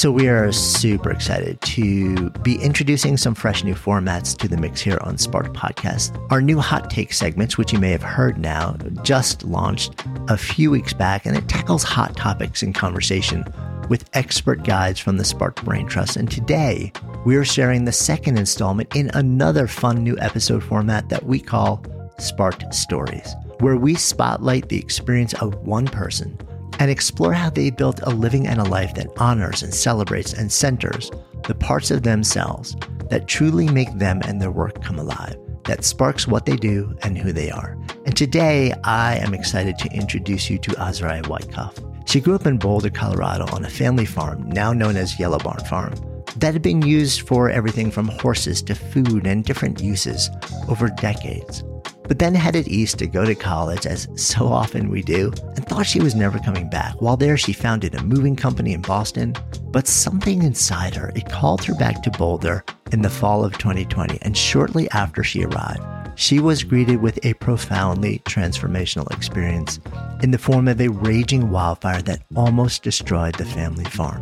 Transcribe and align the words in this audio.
So, 0.00 0.10
we 0.10 0.28
are 0.28 0.50
super 0.50 1.10
excited 1.10 1.60
to 1.60 2.30
be 2.30 2.56
introducing 2.56 3.18
some 3.18 3.34
fresh 3.34 3.62
new 3.62 3.74
formats 3.74 4.34
to 4.38 4.48
the 4.48 4.56
mix 4.56 4.80
here 4.80 4.96
on 5.02 5.18
Spark 5.18 5.52
Podcast. 5.52 6.18
Our 6.32 6.40
new 6.40 6.58
hot 6.58 6.88
take 6.88 7.12
segments, 7.12 7.58
which 7.58 7.70
you 7.70 7.78
may 7.78 7.90
have 7.90 8.02
heard 8.02 8.38
now, 8.38 8.78
just 9.02 9.44
launched 9.44 10.02
a 10.30 10.38
few 10.38 10.70
weeks 10.70 10.94
back, 10.94 11.26
and 11.26 11.36
it 11.36 11.46
tackles 11.50 11.82
hot 11.82 12.16
topics 12.16 12.62
in 12.62 12.72
conversation 12.72 13.44
with 13.90 14.08
expert 14.14 14.64
guides 14.64 14.98
from 14.98 15.18
the 15.18 15.24
Spark 15.24 15.62
Brain 15.64 15.86
Trust. 15.86 16.16
And 16.16 16.30
today, 16.30 16.94
we 17.26 17.36
are 17.36 17.44
sharing 17.44 17.84
the 17.84 17.92
second 17.92 18.38
installment 18.38 18.96
in 18.96 19.10
another 19.12 19.66
fun 19.66 20.02
new 20.02 20.16
episode 20.18 20.64
format 20.64 21.10
that 21.10 21.26
we 21.26 21.38
call 21.38 21.84
Sparked 22.18 22.72
Stories, 22.72 23.34
where 23.58 23.76
we 23.76 23.96
spotlight 23.96 24.70
the 24.70 24.78
experience 24.78 25.34
of 25.34 25.54
one 25.56 25.84
person 25.84 26.38
and 26.80 26.90
explore 26.90 27.34
how 27.34 27.50
they 27.50 27.70
built 27.70 28.00
a 28.02 28.10
living 28.10 28.46
and 28.46 28.58
a 28.58 28.64
life 28.64 28.94
that 28.94 29.12
honors 29.18 29.62
and 29.62 29.72
celebrates 29.72 30.32
and 30.32 30.50
centers 30.50 31.10
the 31.46 31.54
parts 31.54 31.90
of 31.90 32.02
themselves 32.02 32.74
that 33.10 33.28
truly 33.28 33.68
make 33.68 33.92
them 33.98 34.20
and 34.24 34.40
their 34.40 34.50
work 34.50 34.82
come 34.82 34.98
alive, 34.98 35.36
that 35.64 35.84
sparks 35.84 36.26
what 36.26 36.46
they 36.46 36.56
do 36.56 36.96
and 37.02 37.18
who 37.18 37.32
they 37.32 37.50
are. 37.50 37.76
And 38.06 38.16
today, 38.16 38.72
I 38.84 39.16
am 39.16 39.34
excited 39.34 39.76
to 39.78 39.92
introduce 39.92 40.48
you 40.48 40.58
to 40.58 40.70
Azuraye 40.72 41.22
Wycoff. 41.22 41.86
She 42.08 42.20
grew 42.20 42.34
up 42.34 42.46
in 42.46 42.56
Boulder, 42.56 42.90
Colorado 42.90 43.46
on 43.54 43.64
a 43.64 43.70
family 43.70 44.06
farm, 44.06 44.48
now 44.48 44.72
known 44.72 44.96
as 44.96 45.20
Yellow 45.20 45.38
Barn 45.38 45.62
Farm, 45.66 45.94
that 46.36 46.54
had 46.54 46.62
been 46.62 46.82
used 46.82 47.22
for 47.28 47.50
everything 47.50 47.90
from 47.90 48.08
horses 48.08 48.62
to 48.62 48.74
food 48.74 49.26
and 49.26 49.44
different 49.44 49.82
uses 49.82 50.30
over 50.68 50.88
decades 50.88 51.62
but 52.10 52.18
then 52.18 52.34
headed 52.34 52.66
east 52.66 52.98
to 52.98 53.06
go 53.06 53.24
to 53.24 53.36
college, 53.36 53.86
as 53.86 54.08
so 54.16 54.48
often 54.48 54.90
we 54.90 55.00
do, 55.00 55.32
and 55.54 55.64
thought 55.64 55.86
she 55.86 56.00
was 56.00 56.16
never 56.16 56.40
coming 56.40 56.68
back. 56.68 57.00
While 57.00 57.16
there, 57.16 57.36
she 57.36 57.52
founded 57.52 57.94
a 57.94 58.02
moving 58.02 58.34
company 58.34 58.72
in 58.72 58.82
Boston, 58.82 59.32
but 59.70 59.86
something 59.86 60.42
inside 60.42 60.92
her, 60.96 61.12
it 61.14 61.28
called 61.28 61.62
her 61.62 61.74
back 61.76 62.02
to 62.02 62.10
Boulder 62.10 62.64
in 62.90 63.00
the 63.00 63.08
fall 63.08 63.44
of 63.44 63.56
2020, 63.58 64.18
and 64.22 64.36
shortly 64.36 64.90
after 64.90 65.22
she 65.22 65.44
arrived, 65.44 65.86
she 66.16 66.40
was 66.40 66.64
greeted 66.64 67.00
with 67.00 67.24
a 67.24 67.34
profoundly 67.34 68.20
transformational 68.24 69.08
experience 69.14 69.78
in 70.20 70.32
the 70.32 70.36
form 70.36 70.66
of 70.66 70.80
a 70.80 70.88
raging 70.88 71.48
wildfire 71.52 72.02
that 72.02 72.24
almost 72.34 72.82
destroyed 72.82 73.36
the 73.36 73.44
family 73.44 73.84
farm. 73.84 74.20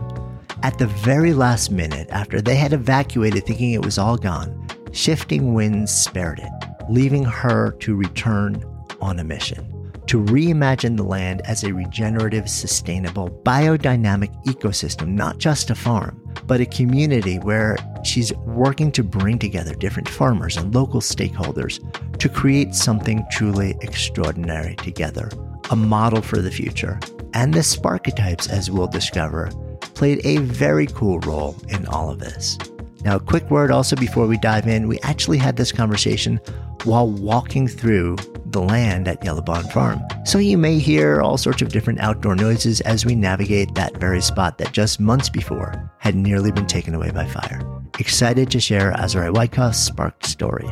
At 0.63 0.77
the 0.77 0.89
very 0.89 1.33
last 1.33 1.71
minute, 1.71 2.09
after 2.11 2.43
they 2.43 2.57
had 2.57 2.75
evacuated 2.75 3.47
thinking 3.47 3.73
it 3.73 3.83
was 3.83 3.97
all 3.97 4.19
gone, 4.19 4.69
shifting 4.93 5.55
winds 5.55 5.91
spared 5.91 6.41
it 6.41 6.68
leaving 6.89 7.25
her 7.25 7.73
to 7.81 7.95
return 7.95 8.65
on 9.01 9.19
a 9.19 9.25
mission 9.25 9.79
to 10.09 10.23
reimagine 10.25 10.97
the 10.97 11.03
land 11.03 11.43
as 11.45 11.63
a 11.63 11.73
regenerative, 11.73 12.49
sustainable, 12.49 13.29
biodynamic 13.45 14.35
ecosystem, 14.45 15.09
not 15.09 15.37
just 15.37 15.69
a 15.69 15.75
farm, 15.75 16.19
but 16.47 16.63
a 16.63 16.67
community 16.67 17.39
where 17.41 17.77
she's 18.05 18.33
working 18.39 18.91
to 18.91 19.05
bring 19.05 19.39
together 19.39 19.75
different 19.75 20.09
farmers 20.09 20.57
and 20.57 20.75
local 20.75 21.03
stakeholders 21.03 21.79
to 22.19 22.29
create 22.29 22.75
something 22.75 23.25
truly 23.31 23.77
extraordinary 23.83 24.75
together, 24.77 25.31
a 25.71 25.77
model 25.77 26.23
for 26.23 26.41
the 26.41 26.51
future. 26.51 26.99
And 27.35 27.53
the 27.53 27.61
Sparketypes, 27.61 28.49
as 28.49 28.71
we'll 28.71 28.87
discover, 28.87 29.51
played 29.95 30.25
a 30.25 30.39
very 30.39 30.87
cool 30.87 31.21
role 31.21 31.55
in 31.69 31.85
all 31.87 32.11
of 32.11 32.19
this. 32.19 32.57
Now, 33.05 33.17
a 33.17 33.21
quick 33.21 33.51
word 33.51 33.71
also 33.71 33.95
before 33.95 34.27
we 34.27 34.39
dive 34.39 34.67
in. 34.67 34.89
We 34.89 34.99
actually 35.01 35.39
had 35.39 35.57
this 35.57 35.71
conversation 35.71 36.41
while 36.85 37.09
walking 37.09 37.69
through 37.69 38.17
the 38.47 38.61
land 38.61 39.09
at 39.09 39.25
Yellow 39.25 39.43
Farm. 39.43 40.03
So 40.25 40.39
you 40.39 40.59
may 40.59 40.79
hear 40.79 41.21
all 41.21 41.37
sorts 41.37 41.63
of 41.63 41.69
different 41.71 42.01
outdoor 42.01 42.35
noises 42.35 42.81
as 42.83 43.05
we 43.05 43.15
navigate 43.15 43.75
that 43.75 43.97
very 43.97 44.21
spot 44.21 44.59
that 44.59 44.73
just 44.73 45.01
months 45.01 45.29
before 45.29 45.93
had 45.99 46.15
nearly 46.15 46.53
been 46.53 46.67
taken 46.67 46.95
away 46.95 47.11
by 47.11 47.27
fire. 47.27 47.61
Excited 47.99 48.51
to 48.51 48.61
share 48.61 48.93
Azuraye 48.93 49.35
Wycoff's 49.35 49.79
sparked 49.79 50.27
story. 50.27 50.69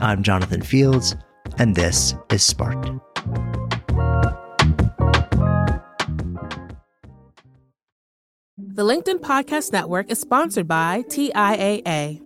I'm 0.00 0.22
Jonathan 0.22 0.62
Fields, 0.62 1.16
and 1.58 1.74
this 1.74 2.14
is 2.30 2.42
Sparked. 2.42 2.90
The 8.58 8.82
LinkedIn 8.82 9.20
Podcast 9.20 9.72
Network 9.72 10.10
is 10.10 10.20
sponsored 10.20 10.68
by 10.68 11.02
TIAA. 11.08 12.25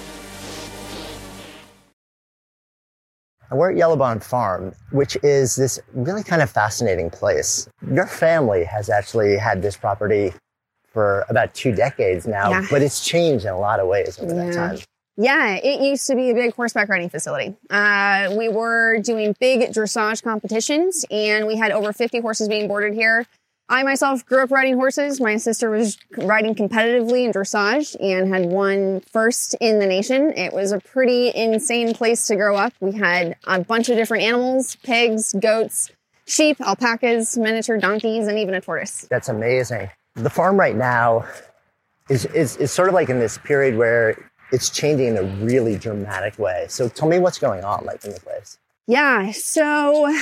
And 3.51 3.59
we're 3.59 3.71
at 3.71 3.77
Yellow 3.77 3.97
Barn 3.97 4.21
Farm, 4.21 4.73
which 4.91 5.17
is 5.23 5.57
this 5.57 5.77
really 5.93 6.23
kind 6.23 6.41
of 6.41 6.49
fascinating 6.49 7.09
place. 7.09 7.67
Your 7.93 8.07
family 8.07 8.63
has 8.63 8.89
actually 8.89 9.37
had 9.37 9.61
this 9.61 9.75
property 9.75 10.33
for 10.87 11.25
about 11.27 11.53
two 11.53 11.75
decades 11.75 12.25
now, 12.25 12.49
yeah. 12.49 12.65
but 12.71 12.81
it's 12.81 13.05
changed 13.05 13.43
in 13.43 13.51
a 13.51 13.59
lot 13.59 13.81
of 13.81 13.87
ways 13.87 14.17
over 14.19 14.33
yeah. 14.33 14.45
that 14.45 14.53
time. 14.53 14.77
Yeah, 15.17 15.55
it 15.55 15.81
used 15.81 16.07
to 16.07 16.15
be 16.15 16.29
a 16.29 16.33
big 16.33 16.53
horseback 16.53 16.87
riding 16.87 17.09
facility. 17.09 17.53
Uh, 17.69 18.33
we 18.37 18.47
were 18.47 18.99
doing 18.99 19.35
big 19.41 19.69
dressage 19.71 20.23
competitions, 20.23 21.05
and 21.11 21.45
we 21.45 21.57
had 21.57 21.71
over 21.71 21.91
50 21.91 22.21
horses 22.21 22.47
being 22.47 22.69
boarded 22.69 22.93
here. 22.93 23.25
I 23.71 23.83
myself 23.83 24.25
grew 24.25 24.43
up 24.43 24.51
riding 24.51 24.75
horses. 24.75 25.21
My 25.21 25.37
sister 25.37 25.69
was 25.69 25.97
riding 26.17 26.55
competitively 26.55 27.23
in 27.23 27.31
dressage 27.31 27.95
and 28.01 28.27
had 28.27 28.47
won 28.47 28.99
first 29.13 29.55
in 29.61 29.79
the 29.79 29.87
nation. 29.87 30.33
It 30.35 30.51
was 30.51 30.73
a 30.73 30.79
pretty 30.81 31.31
insane 31.33 31.93
place 31.93 32.27
to 32.27 32.35
grow 32.35 32.57
up. 32.57 32.73
We 32.81 32.91
had 32.91 33.37
a 33.45 33.61
bunch 33.61 33.87
of 33.87 33.95
different 33.95 34.25
animals 34.25 34.75
pigs, 34.83 35.31
goats, 35.39 35.89
sheep, 36.27 36.59
alpacas, 36.59 37.37
miniature 37.37 37.77
donkeys, 37.77 38.27
and 38.27 38.37
even 38.37 38.55
a 38.55 38.59
tortoise. 38.59 39.07
That's 39.09 39.29
amazing. 39.29 39.89
The 40.15 40.29
farm 40.29 40.59
right 40.59 40.75
now 40.75 41.25
is, 42.09 42.25
is, 42.25 42.57
is 42.57 42.73
sort 42.73 42.89
of 42.89 42.93
like 42.93 43.07
in 43.07 43.19
this 43.19 43.37
period 43.37 43.77
where 43.77 44.17
it's 44.51 44.69
changing 44.69 45.07
in 45.07 45.17
a 45.17 45.23
really 45.45 45.77
dramatic 45.77 46.37
way. 46.37 46.65
So 46.67 46.89
tell 46.89 47.07
me 47.07 47.19
what's 47.19 47.39
going 47.39 47.63
on 47.63 47.85
like 47.85 48.03
in 48.03 48.11
the 48.11 48.19
place. 48.19 48.57
Yeah, 48.85 49.31
so 49.31 50.13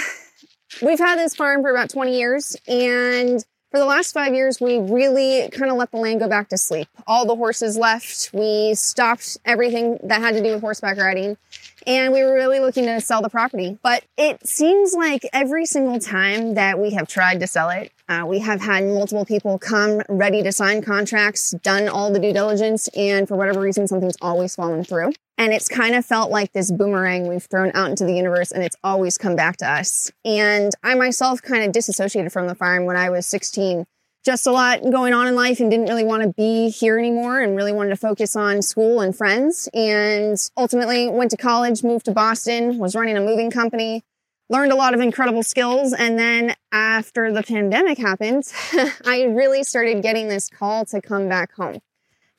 We've 0.81 0.99
had 0.99 1.17
this 1.17 1.35
farm 1.35 1.61
for 1.61 1.71
about 1.71 1.89
20 1.89 2.17
years 2.17 2.55
and 2.67 3.43
for 3.71 3.77
the 3.77 3.85
last 3.85 4.13
five 4.13 4.33
years, 4.33 4.59
we 4.59 4.79
really 4.79 5.49
kind 5.51 5.71
of 5.71 5.77
let 5.77 5.91
the 5.91 5.97
land 5.97 6.19
go 6.19 6.27
back 6.27 6.49
to 6.49 6.57
sleep. 6.57 6.87
All 7.05 7.25
the 7.25 7.35
horses 7.35 7.77
left. 7.77 8.31
We 8.33 8.73
stopped 8.73 9.37
everything 9.45 9.99
that 10.03 10.21
had 10.21 10.33
to 10.35 10.43
do 10.43 10.53
with 10.53 10.61
horseback 10.61 10.97
riding. 10.97 11.37
And 11.85 12.11
we 12.13 12.23
were 12.23 12.33
really 12.33 12.59
looking 12.59 12.85
to 12.85 12.99
sell 12.99 13.21
the 13.21 13.29
property. 13.29 13.77
But 13.83 14.03
it 14.17 14.47
seems 14.47 14.93
like 14.93 15.21
every 15.33 15.65
single 15.65 15.99
time 15.99 16.55
that 16.55 16.79
we 16.79 16.91
have 16.91 17.07
tried 17.07 17.39
to 17.39 17.47
sell 17.47 17.69
it, 17.69 17.91
Uh, 18.09 18.25
we 18.25 18.39
have 18.39 18.59
had 18.59 18.83
multiple 18.83 19.23
people 19.23 19.59
come 19.59 20.01
ready 20.09 20.41
to 20.41 20.51
sign 20.51 20.81
contracts, 20.81 21.51
done 21.61 21.87
all 21.87 22.11
the 22.11 22.19
due 22.19 22.33
diligence, 22.33 22.87
and 22.89 23.27
for 23.27 23.37
whatever 23.37 23.61
reason, 23.61 23.87
something's 23.87 24.17
always 24.19 24.55
fallen 24.55 24.83
through. 24.83 25.13
And 25.37 25.53
it's 25.53 25.69
kind 25.69 25.93
of 25.93 26.03
felt 26.03 26.31
like 26.31 26.51
this 26.51 26.71
boomerang 26.71 27.27
we've 27.27 27.43
thrown 27.43 27.71
out 27.75 27.91
into 27.91 28.05
the 28.05 28.13
universe 28.13 28.51
and 28.51 28.63
it's 28.63 28.75
always 28.83 29.17
come 29.17 29.35
back 29.35 29.57
to 29.57 29.69
us. 29.69 30.11
And 30.25 30.73
I 30.83 30.95
myself 30.95 31.41
kind 31.43 31.63
of 31.63 31.71
disassociated 31.71 32.33
from 32.33 32.47
the 32.47 32.55
farm 32.55 32.85
when 32.85 32.97
I 32.97 33.11
was 33.11 33.27
16 33.27 33.85
just 34.25 34.45
a 34.45 34.51
lot 34.51 34.81
going 34.91 35.13
on 35.13 35.27
in 35.27 35.35
life 35.35 35.59
and 35.59 35.71
didn't 35.71 35.87
really 35.87 36.03
want 36.03 36.23
to 36.23 36.29
be 36.29 36.69
here 36.69 36.99
anymore 36.99 37.39
and 37.39 37.55
really 37.55 37.71
wanted 37.71 37.91
to 37.91 37.95
focus 37.95 38.35
on 38.35 38.61
school 38.61 38.99
and 38.99 39.15
friends. 39.15 39.69
And 39.73 40.37
ultimately 40.57 41.07
went 41.07 41.31
to 41.31 41.37
college, 41.37 41.83
moved 41.83 42.05
to 42.05 42.11
Boston, 42.11 42.77
was 42.79 42.95
running 42.95 43.15
a 43.15 43.21
moving 43.21 43.49
company, 43.49 44.03
learned 44.49 44.71
a 44.71 44.75
lot 44.75 44.93
of 44.93 44.99
incredible 44.99 45.43
skills. 45.43 45.93
And 45.93 46.17
then 46.17 46.55
after 46.71 47.31
the 47.31 47.43
pandemic 47.43 47.97
happened, 47.97 48.43
I 49.05 49.23
really 49.29 49.63
started 49.63 50.01
getting 50.01 50.27
this 50.27 50.49
call 50.49 50.85
to 50.85 51.01
come 51.01 51.29
back 51.29 51.53
home, 51.53 51.79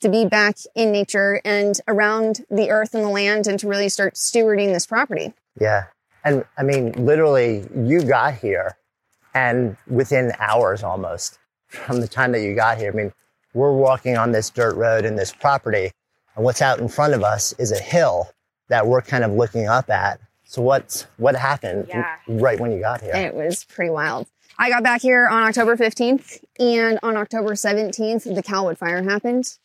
to 0.01 0.09
be 0.09 0.27
back 0.27 0.57
in 0.75 0.93
nature 0.93 1.41
and 1.45 1.77
around 1.87 2.45
the 2.51 2.71
earth 2.71 2.95
and 2.95 3.05
the 3.05 3.09
land 3.09 3.47
and 3.47 3.59
to 3.61 3.69
really 3.69 3.89
start 3.89 4.15
stewarding 4.15 4.73
this 4.73 4.87
property. 4.87 5.33
Yeah. 5.61 5.85
And 6.25 6.45
I 6.59 6.65
mean, 6.65 6.93
literally, 6.93 7.67
you 7.75 8.03
got 8.03 8.35
here 8.35 8.77
and 9.35 9.77
within 9.87 10.33
hours 10.39 10.83
almost 10.83 11.39
from 11.69 12.01
the 12.01 12.09
time 12.09 12.33
that 12.33 12.43
you 12.43 12.55
got 12.55 12.79
here. 12.79 12.91
I 12.93 12.97
mean, 12.97 13.13
we're 13.55 13.73
walking 13.73 14.17
on 14.17 14.33
this 14.33 14.51
dirt 14.51 14.77
road 14.77 15.05
in 15.05 15.17
this 15.17 15.33
property, 15.33 15.91
and 16.35 16.45
what's 16.45 16.63
out 16.63 16.79
in 16.79 16.89
front 16.89 17.15
of 17.15 17.23
us 17.23 17.53
is 17.55 17.73
a 17.73 17.79
hill 17.79 18.29
that 18.69 18.87
we're 18.87 19.03
kind 19.03 19.25
of 19.25 19.33
looking 19.33 19.67
up 19.67 19.91
at. 19.91 20.21
So 20.51 20.63
what's 20.63 21.07
what 21.17 21.37
happened 21.37 21.87
Yeah. 21.89 22.17
right 22.27 22.59
when 22.59 22.73
you 22.73 22.81
got 22.81 23.03
here? 23.03 23.15
It 23.15 23.37
was 23.37 23.63
pretty 23.63 23.91
wild. 23.93 24.27
I 24.59 24.69
got 24.69 24.83
back 24.83 25.01
here 25.01 25.29
on 25.29 25.45
October 25.45 25.77
15th, 25.77 26.41
and 26.59 26.99
on 27.05 27.17
October 27.17 27.55
17th, 27.55 28.25
the 28.25 28.43
Calwood 28.43 28.77
fire 28.77 29.01
happened. 29.05 29.57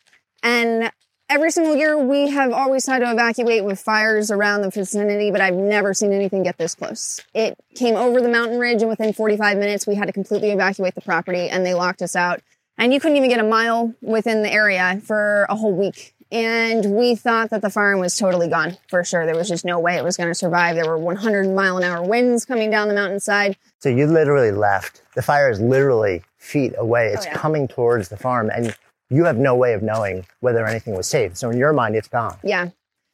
And 0.44 0.92
every 1.28 1.50
single 1.50 1.74
year, 1.74 1.98
we 1.98 2.30
have 2.30 2.52
always 2.52 2.86
had 2.86 3.00
to 3.00 3.10
evacuate 3.10 3.64
with 3.64 3.80
fires 3.80 4.30
around 4.30 4.62
the 4.62 4.70
vicinity, 4.70 5.32
but 5.32 5.40
I've 5.40 5.56
never 5.56 5.92
seen 5.92 6.12
anything 6.12 6.44
get 6.44 6.56
this 6.56 6.76
close. 6.76 7.20
It 7.34 7.58
came 7.74 7.96
over 7.96 8.20
the 8.20 8.28
mountain 8.28 8.60
ridge, 8.60 8.80
and 8.80 8.88
within 8.88 9.12
45 9.12 9.58
minutes, 9.58 9.88
we 9.88 9.96
had 9.96 10.06
to 10.06 10.12
completely 10.12 10.52
evacuate 10.52 10.94
the 10.94 11.00
property, 11.00 11.48
and 11.48 11.66
they 11.66 11.74
locked 11.74 12.00
us 12.00 12.14
out. 12.14 12.42
And 12.78 12.94
you 12.94 13.00
couldn't 13.00 13.16
even 13.16 13.28
get 13.28 13.40
a 13.40 13.48
mile 13.48 13.92
within 14.02 14.44
the 14.44 14.52
area 14.52 15.00
for 15.04 15.46
a 15.48 15.56
whole 15.56 15.74
week. 15.74 16.14
And 16.32 16.96
we 16.96 17.14
thought 17.14 17.50
that 17.50 17.62
the 17.62 17.70
farm 17.70 18.00
was 18.00 18.16
totally 18.16 18.48
gone 18.48 18.76
for 18.88 19.04
sure. 19.04 19.26
There 19.26 19.36
was 19.36 19.48
just 19.48 19.64
no 19.64 19.78
way 19.78 19.96
it 19.96 20.02
was 20.04 20.16
going 20.16 20.28
to 20.28 20.34
survive. 20.34 20.74
There 20.74 20.88
were 20.88 20.98
100 20.98 21.54
mile 21.54 21.76
an 21.76 21.84
hour 21.84 22.02
winds 22.02 22.44
coming 22.44 22.70
down 22.70 22.88
the 22.88 22.94
mountainside. 22.94 23.56
So 23.78 23.88
you 23.88 24.06
literally 24.06 24.50
left. 24.50 25.02
The 25.14 25.22
fire 25.22 25.48
is 25.50 25.60
literally 25.60 26.22
feet 26.38 26.74
away. 26.76 27.10
Oh, 27.10 27.14
it's 27.14 27.26
Oh, 27.26 27.30
yeah. 27.30 27.36
coming 27.36 27.68
towards 27.68 28.08
the 28.08 28.16
farm, 28.16 28.50
and 28.52 28.76
you 29.08 29.24
have 29.24 29.36
no 29.38 29.54
way 29.54 29.72
of 29.72 29.82
knowing 29.82 30.26
whether 30.40 30.66
anything 30.66 30.96
was 30.96 31.06
safe. 31.06 31.36
So 31.36 31.50
in 31.50 31.58
your 31.58 31.72
mind, 31.72 31.94
it's 31.94 32.08
gone. 32.08 32.36
Yeah, 32.42 32.70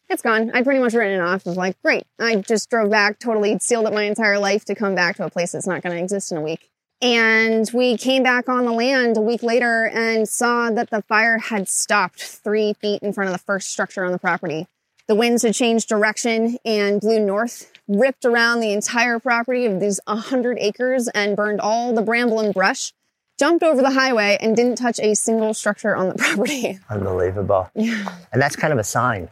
it's 0.09 0.23
gone. 0.23 0.51
I 0.55 0.63
pretty 0.63 0.81
much 0.81 0.95
written 0.95 1.21
it 1.21 1.23
off 1.23 1.47
as 1.47 1.57
like, 1.57 1.81
great. 1.83 2.05
I 2.19 2.37
just 2.37 2.71
drove 2.71 2.91
back, 2.91 3.19
totally 3.19 3.59
sealed 3.59 3.85
up 3.87 3.93
my 3.93 4.05
entire 4.05 4.39
life 4.39 4.65
to 4.67 4.75
come 4.75 4.95
back 4.95 5.17
to 5.17 5.25
a 5.27 5.31
place 5.31 5.53
that's 5.53 5.67
not 5.67 5.83
going 5.83 5.95
to 5.95 6.03
exist 6.03 6.33
in 6.33 6.39
a 6.39 6.43
week. 6.43 6.71
And 7.03 7.69
we 7.75 7.97
came 7.97 8.23
back 8.23 8.49
on 8.49 8.65
the 8.65 8.73
land 8.73 9.17
a 9.17 9.21
week 9.21 9.43
later 9.43 9.91
and 9.93 10.29
saw 10.29 10.71
that 10.71 10.91
the 10.91 11.03
fire 11.03 11.39
had 11.39 11.69
stopped 11.69 12.23
three 12.23 12.75
feet 12.75 13.03
in 13.03 13.13
front 13.13 13.29
of 13.29 13.33
the 13.33 13.43
first 13.43 13.71
structure 13.71 14.05
on 14.05 14.13
the 14.13 14.21
property. 14.21 14.69
The 15.09 15.17
winds 15.17 15.43
had 15.43 15.55
changed 15.55 15.89
direction 15.89 16.59
and 16.65 17.01
blew 17.01 17.19
north, 17.19 17.73
ripped 17.89 18.25
around 18.25 18.61
the 18.61 18.73
entire 18.73 19.19
property 19.19 19.67
of 19.67 19.81
these 19.81 19.99
100 20.07 20.59
acres 20.61 21.09
and 21.09 21.37
burned 21.37 21.61
all 21.61 21.93
the 21.93 22.03
bramble 22.03 22.39
and 22.39 22.55
brush, 22.55 22.93
jumped 23.37 23.65
over 23.65 23.83
the 23.83 23.91
highway, 23.91 24.39
and 24.41 24.55
didn't 24.55 24.77
touch 24.77 25.01
a 25.01 25.17
single 25.17 25.55
structure 25.55 25.97
on 25.97 26.09
the 26.09 26.15
property. 26.19 26.79
Unbelievable. 26.89 27.69
Yeah. 27.75 28.15
And 28.33 28.41
that's 28.41 28.55
kind 28.55 28.73
of 28.73 28.79
a 28.79 28.85
sign. 28.85 29.29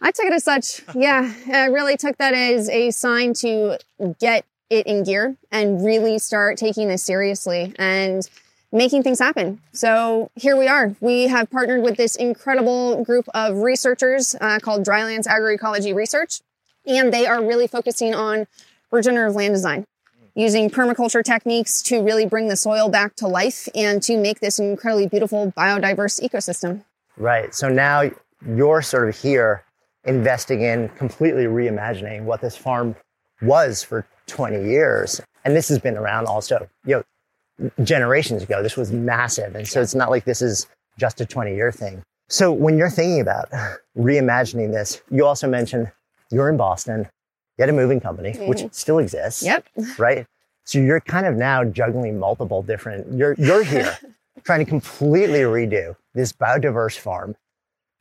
I 0.00 0.12
took 0.12 0.26
it 0.26 0.32
as 0.32 0.44
such. 0.44 0.82
Yeah, 0.94 1.34
I 1.52 1.66
really 1.66 1.96
took 1.96 2.16
that 2.18 2.34
as 2.34 2.68
a 2.70 2.92
sign 2.92 3.34
to 3.34 3.78
get 4.20 4.44
it 4.74 4.86
in 4.86 5.04
gear 5.04 5.36
and 5.50 5.84
really 5.84 6.18
start 6.18 6.58
taking 6.58 6.88
this 6.88 7.02
seriously 7.02 7.74
and 7.78 8.28
making 8.72 9.02
things 9.02 9.20
happen. 9.20 9.60
So 9.72 10.30
here 10.34 10.56
we 10.56 10.66
are. 10.66 10.94
We 11.00 11.28
have 11.28 11.50
partnered 11.50 11.82
with 11.82 11.96
this 11.96 12.16
incredible 12.16 13.04
group 13.04 13.26
of 13.32 13.58
researchers 13.58 14.34
uh, 14.40 14.58
called 14.60 14.84
Drylands 14.84 15.28
Agroecology 15.28 15.94
Research, 15.94 16.40
and 16.84 17.12
they 17.12 17.26
are 17.26 17.42
really 17.42 17.68
focusing 17.68 18.14
on 18.14 18.46
regenerative 18.90 19.36
land 19.36 19.54
design. 19.54 19.86
Using 20.34 20.68
permaculture 20.68 21.22
techniques 21.24 21.80
to 21.82 22.02
really 22.02 22.26
bring 22.26 22.48
the 22.48 22.56
soil 22.56 22.88
back 22.88 23.14
to 23.16 23.28
life 23.28 23.68
and 23.72 24.02
to 24.02 24.16
make 24.16 24.40
this 24.40 24.58
incredibly 24.58 25.06
beautiful 25.06 25.52
biodiverse 25.56 26.20
ecosystem. 26.20 26.82
Right. 27.16 27.54
So 27.54 27.68
now 27.68 28.10
you're 28.44 28.82
sort 28.82 29.08
of 29.08 29.16
here 29.16 29.62
investing 30.02 30.62
in 30.62 30.88
completely 30.90 31.44
reimagining 31.44 32.24
what 32.24 32.40
this 32.40 32.56
farm 32.56 32.96
was 33.42 33.84
for 33.84 34.06
20 34.26 34.64
years. 34.68 35.20
And 35.44 35.54
this 35.54 35.68
has 35.68 35.78
been 35.78 35.96
around 35.96 36.26
also, 36.26 36.68
you 36.84 37.02
know, 37.60 37.70
generations 37.84 38.42
ago. 38.42 38.62
This 38.62 38.76
was 38.76 38.90
massive. 38.92 39.54
And 39.54 39.66
so 39.66 39.80
it's 39.80 39.94
not 39.94 40.10
like 40.10 40.24
this 40.24 40.42
is 40.42 40.66
just 40.98 41.20
a 41.20 41.26
20 41.26 41.54
year 41.54 41.70
thing. 41.70 42.02
So 42.28 42.52
when 42.52 42.78
you're 42.78 42.90
thinking 42.90 43.20
about 43.20 43.48
reimagining 43.96 44.72
this, 44.72 45.02
you 45.10 45.26
also 45.26 45.48
mentioned 45.48 45.90
you're 46.30 46.48
in 46.48 46.56
Boston, 46.56 47.00
you 47.58 47.62
had 47.62 47.68
a 47.68 47.72
moving 47.72 48.00
company, 48.00 48.32
which 48.48 48.64
still 48.72 48.98
exists 48.98 49.42
Yep. 49.42 49.66
right? 49.98 50.26
So 50.64 50.78
you're 50.78 51.00
kind 51.00 51.26
of 51.26 51.34
now 51.36 51.62
juggling 51.64 52.18
multiple 52.18 52.62
different. 52.62 53.12
You're 53.12 53.34
you're 53.38 53.62
here 53.62 53.96
trying 54.44 54.60
to 54.60 54.64
completely 54.64 55.40
redo 55.40 55.94
this 56.14 56.32
biodiverse 56.32 56.98
farm, 56.98 57.36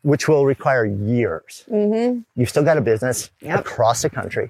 which 0.03 0.29
will 0.29 0.45
require 0.45 0.85
years. 0.85 1.65
Mm-hmm. 1.69 2.19
You've 2.35 2.49
still 2.49 2.63
got 2.63 2.77
a 2.77 2.81
business 2.81 3.29
Yep. 3.41 3.59
across 3.59 4.01
the 4.01 4.09
country, 4.09 4.49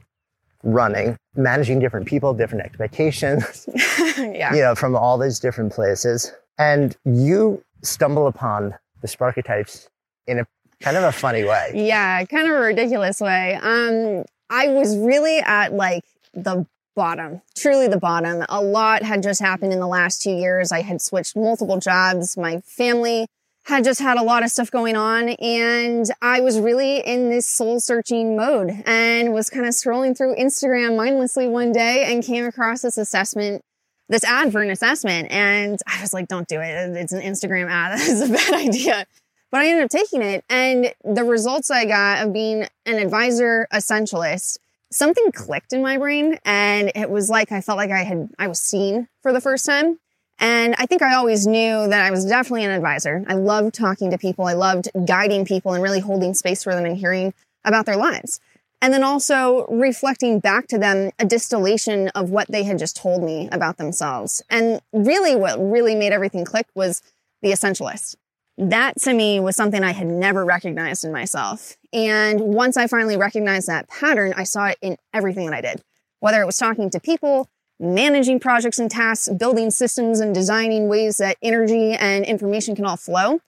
running, 0.63 1.17
managing 1.35 1.79
different 1.79 2.07
people, 2.07 2.33
different 2.33 2.65
expectations, 2.65 3.67
yeah. 4.17 4.53
you 4.53 4.61
know, 4.61 4.75
from 4.75 4.95
all 4.95 5.17
these 5.17 5.39
different 5.39 5.71
places, 5.71 6.31
and 6.57 6.95
you 7.05 7.63
stumble 7.81 8.27
upon 8.27 8.73
the 9.01 9.07
Sparketypes 9.07 9.87
in 10.27 10.39
a 10.39 10.47
kind 10.81 10.97
of 10.97 11.03
a 11.03 11.11
funny 11.11 11.43
way. 11.43 11.71
Yeah, 11.73 12.23
kind 12.25 12.49
of 12.49 12.55
a 12.55 12.59
ridiculous 12.59 13.19
way. 13.19 13.55
Um, 13.55 14.23
I 14.49 14.67
was 14.69 14.97
really 14.97 15.39
at 15.39 15.73
like 15.73 16.03
the 16.33 16.65
bottom, 16.95 17.41
truly 17.55 17.87
the 17.87 17.99
bottom. 17.99 18.45
A 18.49 18.61
lot 18.61 19.03
had 19.03 19.23
just 19.23 19.41
happened 19.41 19.73
in 19.73 19.79
the 19.79 19.87
last 19.87 20.21
two 20.21 20.31
years. 20.31 20.71
I 20.71 20.81
had 20.81 21.01
switched 21.01 21.35
multiple 21.35 21.79
jobs. 21.79 22.37
My 22.37 22.61
family 22.61 23.27
had 23.65 23.83
just 23.83 24.01
had 24.01 24.17
a 24.17 24.23
lot 24.23 24.43
of 24.43 24.49
stuff 24.49 24.69
going 24.69 24.95
on 24.95 25.29
and 25.29 26.05
I 26.21 26.41
was 26.41 26.59
really 26.59 26.97
in 26.97 27.29
this 27.29 27.47
soul 27.47 27.79
searching 27.79 28.35
mode 28.35 28.83
and 28.85 29.33
was 29.33 29.49
kind 29.49 29.65
of 29.65 29.71
scrolling 29.71 30.17
through 30.17 30.35
Instagram 30.35 30.97
mindlessly 30.97 31.47
one 31.47 31.71
day 31.71 32.11
and 32.11 32.23
came 32.23 32.45
across 32.45 32.81
this 32.81 32.97
assessment 32.97 33.63
this 34.09 34.23
ad 34.23 34.51
for 34.51 34.61
an 34.61 34.69
assessment 34.69 35.31
and 35.31 35.79
I 35.87 36.01
was 36.01 36.13
like, 36.13 36.27
don't 36.27 36.47
do 36.47 36.59
it. 36.59 36.95
It's 36.95 37.13
an 37.13 37.21
Instagram 37.21 37.69
ad. 37.69 37.97
That 37.99 38.07
is 38.07 38.21
a 38.21 38.31
bad 38.31 38.53
idea. 38.67 39.05
But 39.49 39.61
I 39.61 39.67
ended 39.67 39.85
up 39.85 39.91
taking 39.91 40.21
it. 40.21 40.43
And 40.49 40.93
the 41.03 41.23
results 41.23 41.69
I 41.69 41.85
got 41.85 42.25
of 42.25 42.33
being 42.33 42.67
an 42.85 42.95
advisor 42.95 43.67
essentialist, 43.71 44.57
something 44.91 45.31
clicked 45.31 45.73
in 45.73 45.81
my 45.81 45.97
brain. 45.97 46.37
And 46.43 46.91
it 46.95 47.09
was 47.09 47.29
like 47.29 47.51
I 47.51 47.61
felt 47.61 47.77
like 47.77 47.91
I 47.91 48.03
had 48.03 48.29
I 48.37 48.47
was 48.47 48.59
seen 48.59 49.07
for 49.21 49.31
the 49.31 49.41
first 49.41 49.65
time. 49.65 49.99
And 50.39 50.75
I 50.77 50.85
think 50.85 51.01
I 51.01 51.15
always 51.15 51.47
knew 51.47 51.87
that 51.87 52.03
I 52.03 52.11
was 52.11 52.25
definitely 52.25 52.65
an 52.65 52.71
advisor. 52.71 53.23
I 53.27 53.33
loved 53.35 53.73
talking 53.73 54.11
to 54.11 54.17
people. 54.17 54.45
I 54.45 54.53
loved 54.53 54.89
guiding 55.05 55.45
people 55.45 55.73
and 55.73 55.83
really 55.83 55.99
holding 55.99 56.33
space 56.33 56.63
for 56.63 56.73
them 56.73 56.85
and 56.85 56.97
hearing 56.97 57.33
about 57.63 57.85
their 57.85 57.95
lives. 57.95 58.39
And 58.81 58.93
then 58.93 59.03
also 59.03 59.65
reflecting 59.67 60.39
back 60.39 60.67
to 60.67 60.77
them 60.77 61.11
a 61.17 61.23
distillation 61.25 62.09
of 62.09 62.31
what 62.31 62.49
they 62.49 62.63
had 62.63 62.79
just 62.79 62.97
told 62.97 63.23
me 63.23 63.47
about 63.49 63.77
themselves. 63.77 64.41
And 64.49 64.81
really, 64.91 65.37
what 65.37 65.57
really 65.57 65.95
made 65.95 66.11
everything 66.11 66.43
click 66.43 66.67
was 66.75 67.01
the 67.41 67.51
essentialist. 67.51 68.17
That 68.57 68.99
to 69.01 69.13
me 69.13 69.39
was 69.39 69.55
something 69.55 69.83
I 69.83 69.93
had 69.93 70.07
never 70.07 70.43
recognized 70.43 71.05
in 71.05 71.13
myself. 71.13 71.77
And 71.93 72.41
once 72.41 72.75
I 72.75 72.87
finally 72.87 73.15
recognized 73.15 73.67
that 73.67 73.87
pattern, 73.87 74.33
I 74.35 74.43
saw 74.43 74.67
it 74.67 74.77
in 74.81 74.97
everything 75.13 75.45
that 75.45 75.55
I 75.55 75.61
did, 75.61 75.81
whether 76.19 76.41
it 76.41 76.45
was 76.45 76.57
talking 76.57 76.89
to 76.89 76.99
people, 76.99 77.47
managing 77.79 78.39
projects 78.39 78.79
and 78.79 78.89
tasks, 78.89 79.29
building 79.29 79.71
systems 79.71 80.19
and 80.19 80.33
designing 80.33 80.87
ways 80.87 81.17
that 81.17 81.37
energy 81.41 81.93
and 81.93 82.25
information 82.25 82.75
can 82.75 82.85
all 82.85 82.97
flow. 82.97 83.39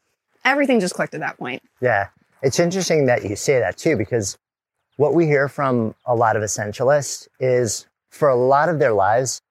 Everything 0.43 0.79
just 0.79 0.93
clicked 0.93 1.13
at 1.13 1.21
that 1.21 1.37
point. 1.37 1.63
Yeah. 1.81 2.07
It's 2.41 2.59
interesting 2.59 3.05
that 3.07 3.23
you 3.23 3.35
say 3.35 3.59
that 3.59 3.77
too, 3.77 3.97
because 3.97 4.37
what 4.97 5.13
we 5.13 5.25
hear 5.25 5.47
from 5.47 5.95
a 6.05 6.15
lot 6.15 6.35
of 6.35 6.43
essentialists 6.43 7.27
is 7.39 7.87
for 8.09 8.29
a 8.29 8.35
lot 8.35 8.69
of 8.69 8.79
their 8.79 8.93
lives, 8.93 9.41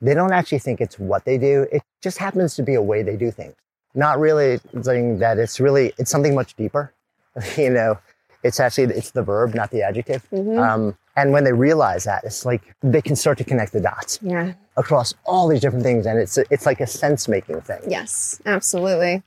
they 0.00 0.14
don't 0.14 0.32
actually 0.32 0.58
think 0.58 0.80
it's 0.80 0.98
what 0.98 1.24
they 1.24 1.38
do. 1.38 1.66
It 1.72 1.82
just 2.02 2.18
happens 2.18 2.54
to 2.56 2.62
be 2.62 2.74
a 2.74 2.82
way 2.82 3.02
they 3.02 3.16
do 3.16 3.30
things. 3.30 3.54
Not 3.94 4.18
really 4.18 4.60
saying 4.82 5.18
that 5.18 5.38
it's 5.38 5.60
really, 5.60 5.92
it's 5.98 6.10
something 6.10 6.34
much 6.34 6.54
deeper. 6.54 6.92
you 7.56 7.70
know, 7.70 7.98
it's 8.42 8.58
actually, 8.60 8.92
it's 8.94 9.10
the 9.12 9.22
verb, 9.22 9.54
not 9.54 9.70
the 9.70 9.82
adjective. 9.82 10.26
Mhm. 10.32 10.58
Um, 10.58 10.96
and 11.16 11.32
when 11.32 11.44
they 11.44 11.52
realize 11.52 12.04
that, 12.04 12.24
it's 12.24 12.44
like 12.44 12.62
they 12.82 13.02
can 13.02 13.16
start 13.16 13.38
to 13.38 13.44
connect 13.44 13.72
the 13.72 13.80
dots. 13.80 14.18
Yeah. 14.22 14.52
across 14.78 15.12
all 15.26 15.48
these 15.48 15.60
different 15.60 15.84
things, 15.84 16.06
and 16.06 16.18
it's 16.18 16.38
it's 16.50 16.64
like 16.64 16.80
a 16.80 16.86
sense 16.86 17.28
making 17.28 17.60
thing. 17.60 17.80
Yes, 17.86 18.40
absolutely. 18.46 19.22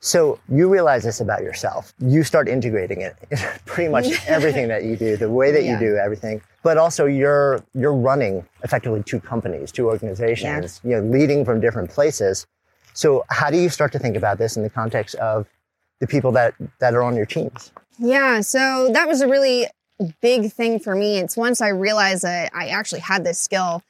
So 0.00 0.40
you 0.48 0.68
realize 0.68 1.04
this 1.04 1.20
about 1.20 1.42
yourself. 1.42 1.92
You 1.98 2.24
start 2.24 2.48
integrating 2.48 3.02
it 3.02 3.14
in 3.30 3.38
pretty 3.66 3.90
much 3.90 4.06
everything 4.26 4.68
that 4.68 4.84
you 4.84 4.96
do, 4.96 5.16
the 5.16 5.30
way 5.30 5.52
that 5.52 5.62
Yeah. 5.62 5.74
you 5.74 5.78
do 5.90 5.96
everything. 5.96 6.40
But 6.62 6.76
also 6.78 7.06
you're 7.06 7.62
you're 7.74 7.92
running 7.94 8.44
effectively 8.64 9.02
two 9.04 9.20
companies, 9.20 9.70
two 9.70 9.86
organizations, 9.88 10.80
you 10.82 10.96
know, 10.96 11.02
leading 11.02 11.44
from 11.44 11.60
different 11.60 11.90
places. 11.90 12.46
So 12.94 13.24
how 13.30 13.50
do 13.50 13.58
you 13.58 13.68
start 13.68 13.92
to 13.92 13.98
think 13.98 14.16
about 14.16 14.38
this 14.38 14.56
in 14.56 14.62
the 14.62 14.70
context 14.70 15.14
of 15.16 15.46
the 16.02 16.08
people 16.08 16.32
that 16.32 16.54
that 16.80 16.94
are 16.94 17.02
on 17.02 17.14
your 17.14 17.24
teams? 17.24 17.70
Yeah, 17.96 18.40
so 18.40 18.90
that 18.92 19.06
was 19.06 19.20
a 19.20 19.28
really 19.28 19.68
big 20.20 20.52
thing 20.52 20.80
for 20.80 20.96
me. 20.96 21.18
It's 21.18 21.36
once 21.36 21.60
I 21.60 21.68
realized 21.68 22.24
that 22.24 22.50
I 22.52 22.68
actually 22.68 23.00
had 23.00 23.24
this 23.24 23.38
skill. 23.38 23.84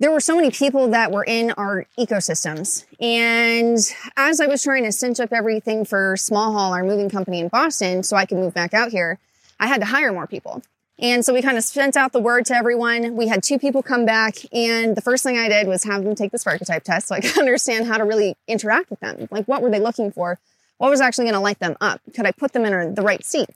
There 0.00 0.10
were 0.10 0.20
so 0.20 0.34
many 0.34 0.50
people 0.50 0.88
that 0.88 1.12
were 1.12 1.24
in 1.24 1.52
our 1.52 1.86
ecosystems. 1.96 2.84
And 3.00 3.78
as 4.16 4.40
I 4.40 4.46
was 4.46 4.62
trying 4.62 4.82
to 4.84 4.92
cinch 4.92 5.20
up 5.20 5.32
everything 5.32 5.84
for 5.84 6.16
Small 6.16 6.52
Haul, 6.52 6.72
our 6.74 6.82
moving 6.82 7.08
company 7.08 7.38
in 7.38 7.48
Boston, 7.48 8.02
so 8.02 8.16
I 8.16 8.26
could 8.26 8.36
move 8.38 8.52
back 8.52 8.74
out 8.74 8.90
here, 8.90 9.18
I 9.60 9.68
had 9.68 9.80
to 9.80 9.86
hire 9.86 10.12
more 10.12 10.26
people. 10.26 10.62
And 10.98 11.24
so 11.24 11.32
we 11.32 11.42
kind 11.42 11.56
of 11.56 11.62
sent 11.62 11.96
out 11.96 12.12
the 12.12 12.20
word 12.20 12.44
to 12.46 12.56
everyone. 12.56 13.16
We 13.16 13.28
had 13.28 13.42
two 13.42 13.58
people 13.58 13.82
come 13.82 14.04
back, 14.04 14.36
and 14.52 14.96
the 14.96 15.02
first 15.02 15.22
thing 15.22 15.38
I 15.38 15.48
did 15.48 15.68
was 15.68 15.84
have 15.84 16.02
them 16.02 16.14
take 16.14 16.32
the 16.32 16.38
Sparketype 16.38 16.82
test 16.82 17.06
so 17.06 17.14
I 17.14 17.20
could 17.20 17.38
understand 17.38 17.86
how 17.86 17.98
to 17.98 18.04
really 18.04 18.36
interact 18.48 18.90
with 18.90 19.00
them. 19.00 19.28
Like, 19.30 19.46
what 19.46 19.62
were 19.62 19.70
they 19.70 19.78
looking 19.78 20.10
for? 20.10 20.38
What 20.78 20.90
was 20.90 21.00
actually 21.00 21.24
going 21.24 21.34
to 21.34 21.40
light 21.40 21.58
them 21.58 21.76
up? 21.80 22.00
Could 22.14 22.26
I 22.26 22.32
put 22.32 22.52
them 22.52 22.64
in 22.64 22.94
the 22.94 23.02
right 23.02 23.24
seat? 23.24 23.48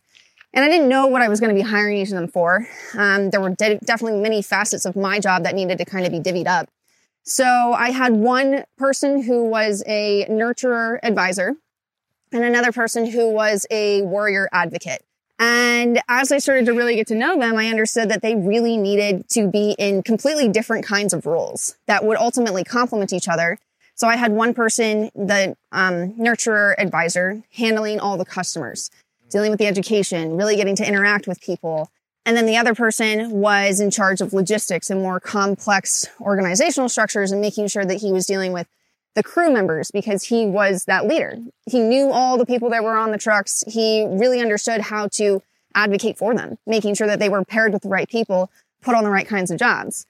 And 0.52 0.64
I 0.64 0.68
didn't 0.68 0.88
know 0.88 1.06
what 1.06 1.22
I 1.22 1.28
was 1.28 1.38
going 1.38 1.54
to 1.54 1.62
be 1.62 1.68
hiring 1.68 1.98
each 1.98 2.08
of 2.08 2.14
them 2.14 2.28
for. 2.28 2.66
Um, 2.96 3.30
there 3.30 3.40
were 3.40 3.50
de- 3.50 3.78
definitely 3.78 4.20
many 4.20 4.42
facets 4.42 4.84
of 4.84 4.96
my 4.96 5.20
job 5.20 5.44
that 5.44 5.54
needed 5.54 5.78
to 5.78 5.84
kind 5.84 6.06
of 6.06 6.12
be 6.12 6.18
divvied 6.18 6.48
up. 6.48 6.68
So 7.22 7.44
I 7.44 7.90
had 7.90 8.14
one 8.14 8.64
person 8.76 9.22
who 9.22 9.44
was 9.44 9.84
a 9.86 10.26
nurturer 10.28 10.98
advisor 11.02 11.54
and 12.32 12.44
another 12.44 12.72
person 12.72 13.06
who 13.06 13.30
was 13.30 13.66
a 13.70 14.02
warrior 14.02 14.48
advocate. 14.52 15.04
And 15.38 16.00
as 16.08 16.32
I 16.32 16.38
started 16.38 16.66
to 16.66 16.72
really 16.72 16.96
get 16.96 17.06
to 17.08 17.14
know 17.14 17.38
them, 17.38 17.56
I 17.56 17.68
understood 17.68 18.10
that 18.10 18.20
they 18.20 18.34
really 18.34 18.76
needed 18.76 19.28
to 19.30 19.48
be 19.48 19.74
in 19.78 20.02
completely 20.02 20.48
different 20.48 20.84
kinds 20.84 21.14
of 21.14 21.24
roles 21.24 21.76
that 21.86 22.04
would 22.04 22.18
ultimately 22.18 22.64
complement 22.64 23.12
each 23.12 23.28
other. 23.28 23.58
So 24.00 24.08
I 24.08 24.16
had 24.16 24.32
one 24.32 24.54
person, 24.54 25.10
the 25.14 25.58
um, 25.72 26.14
nurturer 26.14 26.74
advisor, 26.78 27.42
handling 27.52 28.00
all 28.00 28.16
the 28.16 28.24
customers, 28.24 28.90
dealing 29.28 29.50
with 29.50 29.58
the 29.58 29.66
education, 29.66 30.38
really 30.38 30.56
getting 30.56 30.74
to 30.76 30.88
interact 30.88 31.28
with 31.28 31.38
people. 31.42 31.90
And 32.24 32.34
then 32.34 32.46
the 32.46 32.56
other 32.56 32.74
person 32.74 33.30
was 33.30 33.78
in 33.78 33.90
charge 33.90 34.22
of 34.22 34.32
logistics 34.32 34.88
and 34.88 35.02
more 35.02 35.20
complex 35.20 36.08
organizational 36.18 36.88
structures 36.88 37.30
and 37.30 37.42
making 37.42 37.66
sure 37.66 37.84
that 37.84 38.00
he 38.00 38.10
was 38.10 38.24
dealing 38.24 38.54
with 38.54 38.66
the 39.16 39.22
crew 39.22 39.52
members 39.52 39.90
because 39.90 40.22
he 40.22 40.46
was 40.46 40.86
that 40.86 41.06
leader. 41.06 41.36
He 41.66 41.80
knew 41.80 42.10
all 42.10 42.38
the 42.38 42.46
people 42.46 42.70
that 42.70 42.82
were 42.82 42.96
on 42.96 43.12
the 43.12 43.18
trucks. 43.18 43.62
He 43.66 44.06
really 44.06 44.40
understood 44.40 44.80
how 44.80 45.08
to 45.08 45.42
advocate 45.74 46.16
for 46.16 46.34
them, 46.34 46.56
making 46.66 46.94
sure 46.94 47.06
that 47.06 47.18
they 47.18 47.28
were 47.28 47.44
paired 47.44 47.74
with 47.74 47.82
the 47.82 47.90
right 47.90 48.08
people, 48.08 48.50
put 48.80 48.94
on 48.94 49.04
the 49.04 49.10
right 49.10 49.28
kinds 49.28 49.50
of 49.50 49.58
jobs. 49.58 50.06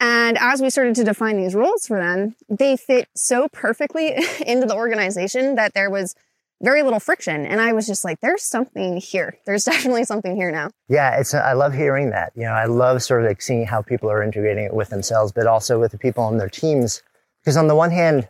And 0.00 0.36
as 0.38 0.60
we 0.60 0.70
started 0.70 0.94
to 0.96 1.04
define 1.04 1.36
these 1.36 1.54
roles 1.54 1.86
for 1.86 1.98
them, 1.98 2.34
they 2.48 2.76
fit 2.76 3.08
so 3.14 3.48
perfectly 3.52 4.14
into 4.46 4.66
the 4.66 4.74
organization 4.74 5.54
that 5.54 5.74
there 5.74 5.90
was 5.90 6.14
very 6.62 6.82
little 6.82 7.00
friction. 7.00 7.46
And 7.46 7.60
I 7.60 7.72
was 7.72 7.86
just 7.86 8.04
like, 8.04 8.20
there's 8.20 8.42
something 8.42 8.96
here. 8.98 9.36
There's 9.46 9.64
definitely 9.72 10.04
something 10.04 10.34
here 10.34 10.50
now. 10.50 10.70
Yeah, 10.88 11.18
it's 11.18 11.34
I 11.34 11.52
love 11.52 11.74
hearing 11.74 12.10
that. 12.10 12.32
You 12.34 12.44
know, 12.44 12.52
I 12.52 12.64
love 12.66 13.02
sort 13.02 13.22
of 13.22 13.28
like 13.28 13.42
seeing 13.42 13.66
how 13.66 13.82
people 13.82 14.10
are 14.10 14.22
integrating 14.22 14.64
it 14.64 14.74
with 14.74 14.88
themselves, 14.90 15.32
but 15.32 15.46
also 15.46 15.80
with 15.80 15.92
the 15.92 15.98
people 15.98 16.24
on 16.24 16.38
their 16.38 16.48
teams. 16.48 17.02
Because 17.42 17.56
on 17.56 17.68
the 17.68 17.74
one 17.76 17.90
hand, 17.90 18.28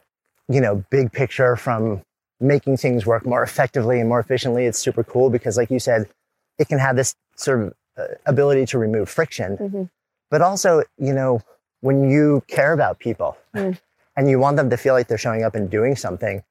you 0.48 0.60
know, 0.60 0.84
big 0.90 1.12
picture 1.12 1.56
from 1.56 2.02
making 2.40 2.76
things 2.76 3.06
work 3.06 3.24
more 3.24 3.42
effectively 3.42 4.00
and 4.00 4.08
more 4.08 4.20
efficiently, 4.20 4.66
it's 4.66 4.78
super 4.78 5.04
cool 5.04 5.30
because, 5.30 5.56
like 5.56 5.70
you 5.70 5.78
said, 5.78 6.08
it 6.58 6.68
can 6.68 6.78
have 6.78 6.96
this 6.96 7.14
sort 7.36 7.62
of 7.62 7.72
uh, 7.96 8.14
ability 8.26 8.66
to 8.66 8.78
remove 8.78 9.08
friction. 9.08 9.56
Mhm. 9.56 9.90
But 10.34 10.42
also, 10.42 10.82
you 10.98 11.14
know, 11.14 11.40
when 11.80 12.10
you 12.10 12.42
care 12.48 12.72
about 12.72 12.98
people 12.98 13.36
Mm. 13.54 13.78
and 14.16 14.28
you 14.28 14.40
want 14.40 14.56
them 14.56 14.68
to 14.68 14.76
feel 14.76 14.92
like 14.92 15.06
they're 15.06 15.16
showing 15.26 15.44
up 15.44 15.54
and 15.54 15.70
doing 15.70 15.94
something, 15.94 16.42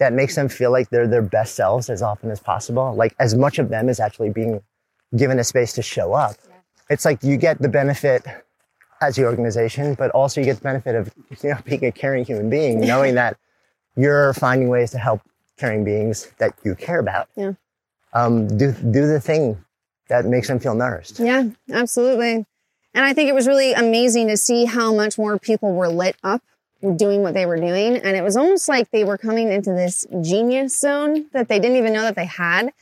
that 0.00 0.12
makes 0.12 0.34
them 0.34 0.50
feel 0.50 0.70
like 0.70 0.90
they're 0.90 1.06
their 1.08 1.22
best 1.22 1.54
selves 1.54 1.88
as 1.88 2.02
often 2.02 2.30
as 2.30 2.40
possible. 2.40 2.92
Like 2.94 3.14
as 3.18 3.34
much 3.34 3.58
of 3.58 3.70
them 3.70 3.88
is 3.88 4.00
actually 4.00 4.28
being 4.28 4.62
given 5.16 5.38
a 5.38 5.44
space 5.44 5.72
to 5.78 5.82
show 5.82 6.12
up. 6.12 6.36
It's 6.90 7.06
like 7.06 7.22
you 7.22 7.38
get 7.38 7.56
the 7.62 7.70
benefit 7.70 8.22
as 9.00 9.16
the 9.16 9.24
organization, 9.24 9.94
but 9.94 10.10
also 10.10 10.42
you 10.42 10.44
get 10.44 10.56
the 10.56 10.68
benefit 10.72 10.94
of 10.94 11.10
you 11.42 11.48
know 11.48 11.58
being 11.64 11.86
a 11.86 11.90
caring 11.92 12.26
human 12.26 12.50
being, 12.50 12.80
knowing 12.92 13.14
that 13.14 13.38
you're 13.96 14.34
finding 14.34 14.68
ways 14.68 14.90
to 14.90 14.98
help 14.98 15.22
caring 15.56 15.84
beings 15.84 16.30
that 16.36 16.52
you 16.64 16.74
care 16.74 16.98
about. 16.98 17.30
Yeah. 17.34 17.52
Um, 18.12 18.46
do 18.58 18.72
do 18.72 19.06
the 19.06 19.20
thing 19.20 19.64
that 20.08 20.26
makes 20.26 20.48
them 20.48 20.58
feel 20.58 20.74
nourished. 20.74 21.18
Yeah, 21.18 21.44
absolutely. 21.72 22.44
And 22.94 23.04
I 23.04 23.14
think 23.14 23.28
it 23.28 23.34
was 23.34 23.46
really 23.46 23.72
amazing 23.72 24.28
to 24.28 24.36
see 24.36 24.66
how 24.66 24.94
much 24.94 25.18
more 25.18 25.38
people 25.38 25.74
were 25.74 25.88
lit 25.88 26.16
up 26.22 26.42
doing 26.96 27.22
what 27.22 27.34
they 27.34 27.46
were 27.46 27.56
doing. 27.56 27.96
And 27.96 28.16
it 28.16 28.22
was 28.22 28.36
almost 28.36 28.68
like 28.68 28.90
they 28.90 29.04
were 29.04 29.16
coming 29.16 29.50
into 29.50 29.70
this 29.70 30.04
genius 30.20 30.78
zone 30.78 31.26
that 31.32 31.48
they 31.48 31.58
didn't 31.58 31.76
even 31.76 31.92
know 31.92 32.02
that 32.02 32.16
they 32.16 32.26
had. 32.26 32.72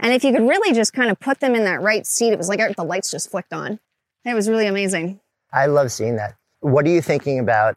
And 0.00 0.12
if 0.12 0.24
you 0.24 0.32
could 0.32 0.46
really 0.46 0.74
just 0.74 0.92
kind 0.92 1.10
of 1.10 1.20
put 1.20 1.40
them 1.40 1.54
in 1.54 1.64
that 1.64 1.80
right 1.80 2.06
seat, 2.06 2.32
it 2.32 2.38
was 2.38 2.48
like 2.48 2.76
the 2.76 2.84
lights 2.84 3.10
just 3.10 3.30
flicked 3.30 3.52
on. 3.52 3.78
It 4.24 4.34
was 4.34 4.48
really 4.48 4.66
amazing. 4.66 5.20
I 5.52 5.66
love 5.66 5.92
seeing 5.92 6.16
that. 6.16 6.34
What 6.60 6.84
are 6.86 6.90
you 6.90 7.00
thinking 7.00 7.38
about? 7.38 7.76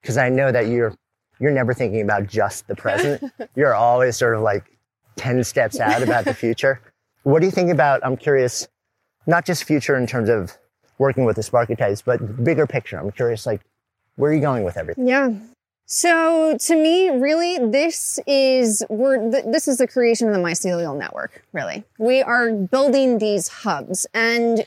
Because 0.00 0.16
I 0.16 0.28
know 0.28 0.52
that 0.52 0.68
you're 0.68 0.94
you're 1.38 1.50
never 1.50 1.74
thinking 1.74 2.00
about 2.00 2.28
just 2.28 2.66
the 2.66 2.76
present. 2.76 3.30
you're 3.56 3.74
always 3.74 4.16
sort 4.16 4.36
of 4.36 4.42
like 4.42 4.78
ten 5.16 5.42
steps 5.42 5.80
out 5.80 6.02
about 6.02 6.24
the 6.24 6.34
future. 6.34 6.80
What 7.24 7.40
do 7.40 7.46
you 7.46 7.50
think 7.50 7.72
about? 7.72 8.02
I'm 8.04 8.16
curious, 8.16 8.68
not 9.26 9.44
just 9.44 9.64
future 9.64 9.96
in 9.96 10.06
terms 10.06 10.28
of 10.28 10.56
working 10.98 11.24
with 11.24 11.36
the 11.36 11.42
Sparketypes, 11.42 12.02
but 12.04 12.44
bigger 12.44 12.66
picture. 12.66 12.98
I'm 12.98 13.10
curious, 13.12 13.46
like 13.46 13.60
where 14.16 14.30
are 14.30 14.34
you 14.34 14.40
going 14.40 14.64
with 14.64 14.76
everything? 14.76 15.06
Yeah. 15.06 15.34
So 15.86 16.56
to 16.58 16.74
me, 16.74 17.10
really, 17.10 17.58
this 17.58 18.18
is 18.26 18.84
we're 18.88 19.30
th- 19.30 19.44
this 19.46 19.68
is 19.68 19.78
the 19.78 19.86
creation 19.86 20.26
of 20.26 20.34
the 20.34 20.40
mycelial 20.40 20.98
network. 20.98 21.44
Really, 21.52 21.84
we 21.98 22.22
are 22.22 22.52
building 22.52 23.18
these 23.18 23.48
hubs, 23.48 24.06
and 24.12 24.66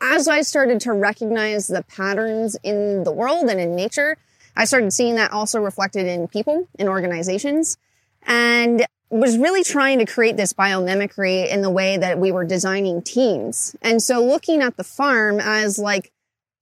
as 0.00 0.28
I 0.28 0.42
started 0.42 0.80
to 0.82 0.92
recognize 0.92 1.68
the 1.68 1.82
patterns 1.84 2.56
in 2.62 3.02
the 3.04 3.12
world 3.12 3.48
and 3.48 3.58
in 3.58 3.74
nature, 3.74 4.18
I 4.56 4.66
started 4.66 4.92
seeing 4.92 5.14
that 5.14 5.32
also 5.32 5.58
reflected 5.58 6.06
in 6.06 6.28
people, 6.28 6.68
in 6.78 6.86
organizations, 6.86 7.78
and 8.24 8.84
was 9.10 9.38
really 9.38 9.64
trying 9.64 9.98
to 9.98 10.06
create 10.06 10.36
this 10.36 10.52
biomimicry 10.52 11.48
in 11.48 11.62
the 11.62 11.70
way 11.70 11.96
that 11.96 12.18
we 12.18 12.30
were 12.30 12.44
designing 12.44 13.00
teams. 13.02 13.74
And 13.80 14.02
so 14.02 14.22
looking 14.24 14.60
at 14.60 14.76
the 14.76 14.84
farm 14.84 15.40
as 15.40 15.78
like 15.78 16.12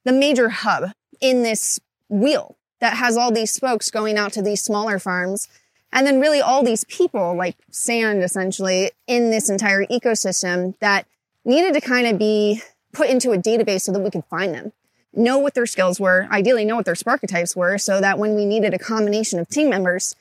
the 0.05 0.13
major 0.13 0.49
hub 0.49 0.91
in 1.21 1.43
this 1.43 1.81
wheel 2.09 2.57
that 2.81 2.95
has 2.95 3.17
all 3.17 3.33
these 3.33 3.53
spokes 3.53 3.91
going 3.91 4.17
out 4.17 4.33
to 4.35 4.43
these 4.43 4.63
smaller 4.63 4.99
farms. 4.99 5.49
And 5.93 6.07
then 6.07 6.21
really 6.21 6.41
all 6.41 6.63
these 6.63 6.85
people, 6.85 7.35
like 7.37 7.57
sand 7.71 8.23
essentially, 8.23 8.91
in 9.07 9.31
this 9.31 9.49
entire 9.49 9.85
ecosystem 9.87 10.79
that 10.81 11.07
needed 11.45 11.75
to 11.75 11.81
kind 11.81 12.07
of 12.07 12.19
be 12.19 12.61
put 12.93 13.09
into 13.09 13.33
a 13.33 13.39
database 13.39 13.83
so 13.83 13.93
that 13.93 14.01
we 14.01 14.11
could 14.11 14.25
find 14.25 14.55
them, 14.55 14.73
know 15.15 15.39
what 15.39 15.55
their 15.55 15.67
skills 15.67 15.99
were, 15.99 16.29
ideally 16.31 16.65
know 16.65 16.77
what 16.77 16.85
their 16.85 16.95
sparketypes 16.95 17.57
were, 17.57 17.79
so 17.79 18.01
that 18.01 18.19
when 18.19 18.35
we 18.35 18.45
needed 18.45 18.75
a 18.75 18.79
combination 18.79 19.39
of 19.39 19.49
team 19.49 19.71
members, 19.71 20.15